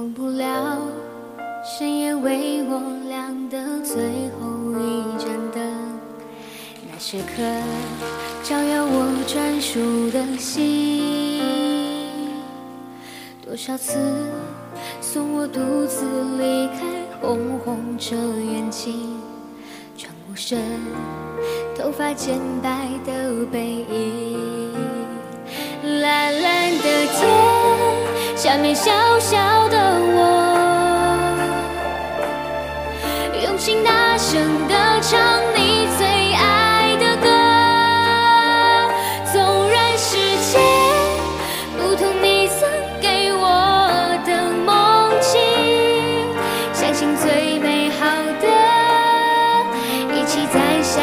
[0.00, 0.78] 忘不了
[1.62, 4.48] 深夜为我亮的最后
[4.80, 5.62] 一盏灯，
[6.90, 7.42] 那时刻
[8.42, 11.42] 照耀我专属的心。
[13.44, 13.98] 多少次
[15.02, 16.06] 送我独自
[16.38, 16.86] 离开，
[17.20, 19.20] 红红着眼睛，
[19.98, 20.62] 转过身，
[21.76, 24.72] 头发渐白的背影。
[26.00, 27.49] 蓝蓝的天
[28.50, 28.90] 下面，小
[29.20, 29.78] 小的
[30.12, 30.18] 我，
[33.44, 35.20] 用心大声的唱
[35.54, 36.04] 你最
[36.34, 37.28] 爱的歌。
[39.32, 40.16] 纵然世
[40.50, 40.58] 界
[41.78, 42.68] 不同你曾
[43.00, 43.46] 给我
[44.26, 45.38] 的梦境，
[46.74, 48.04] 相信最美好
[48.40, 48.48] 的，
[50.12, 51.00] 一起在下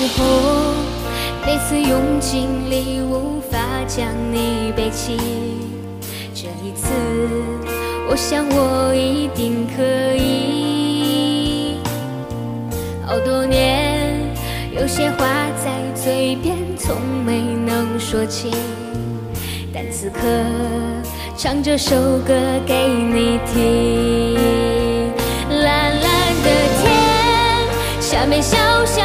[0.00, 0.72] 时候，
[1.44, 5.18] 每次用尽力无法将你背起，
[6.34, 6.88] 这一次，
[8.08, 9.82] 我想我一定可
[10.16, 11.76] 以。
[13.04, 14.16] 好多年，
[14.72, 15.26] 有些话
[15.62, 18.50] 在嘴边从没能说清，
[19.70, 20.20] 但此刻
[21.36, 21.94] 唱这首
[22.26, 22.32] 歌
[22.64, 24.40] 给你听。
[25.60, 26.48] 蓝蓝的
[26.80, 28.56] 天下面，小
[28.86, 29.02] 小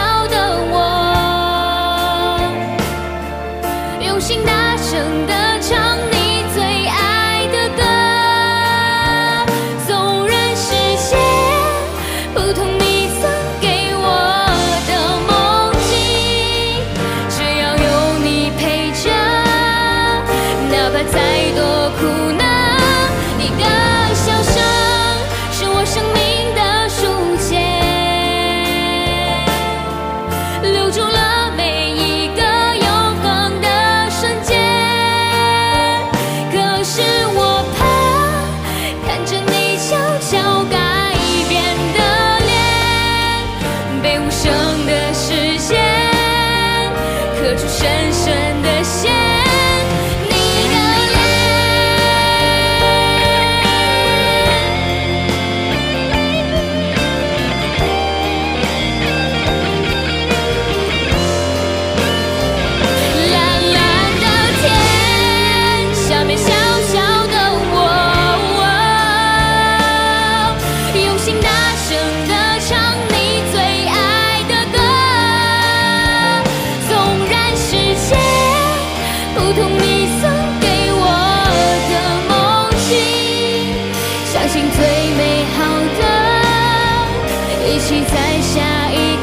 [87.88, 89.22] 起在下一刻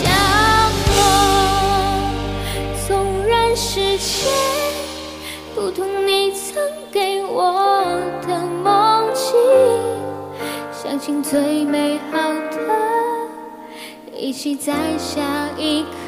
[0.00, 0.06] 降
[0.96, 0.98] 落。
[2.86, 2.88] 纵
[3.26, 4.30] 然世界
[5.52, 6.54] 不同你曾
[6.92, 7.82] 给我
[8.28, 9.34] 的梦境，
[10.72, 12.16] 相信最美好
[12.52, 12.56] 的，
[14.16, 15.20] 一起在下
[15.58, 16.05] 一刻。